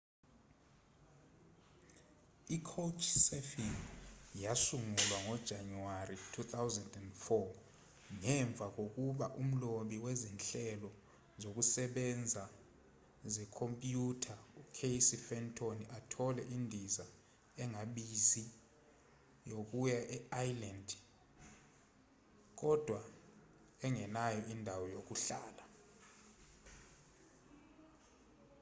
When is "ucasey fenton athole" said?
14.61-16.41